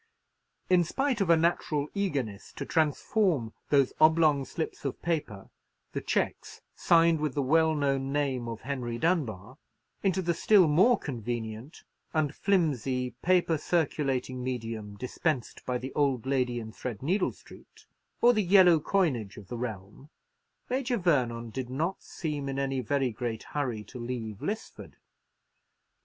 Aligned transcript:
In 0.67 0.83
spite 0.83 1.21
of 1.21 1.29
a 1.29 1.37
natural 1.37 1.87
eagerness 1.93 2.51
to 2.53 2.65
transform 2.65 3.53
those 3.69 3.93
oblong 4.01 4.45
slips 4.45 4.83
of 4.83 4.99
paper—the 5.03 6.01
cheques 6.01 6.61
signed 6.75 7.19
with 7.19 7.35
the 7.35 7.43
well 7.43 7.75
known 7.75 8.11
name 8.11 8.47
of 8.47 8.61
Henry 8.61 8.97
Dunbar—into 8.97 10.23
the 10.23 10.33
still 10.33 10.67
more 10.67 10.97
convenient 10.97 11.83
and 12.15 12.33
flimsy 12.33 13.11
paper 13.21 13.59
circulating 13.59 14.43
medium 14.43 14.95
dispensed 14.95 15.63
by 15.67 15.77
the 15.77 15.93
Old 15.93 16.25
Lady 16.25 16.59
in 16.59 16.71
Threadneedle 16.71 17.33
Street, 17.35 17.85
or 18.21 18.33
the 18.33 18.41
yellow 18.41 18.79
coinage 18.79 19.37
of 19.37 19.49
the 19.49 19.57
realm, 19.59 20.09
Major 20.67 20.97
Vernon 20.97 21.51
did 21.51 21.69
not 21.69 22.01
seem 22.01 22.49
in 22.49 22.57
any 22.57 22.79
very 22.79 23.11
great 23.11 23.43
hurry 23.43 23.83
to 23.83 23.99
leave 23.99 24.37
Lisford. 24.41 24.95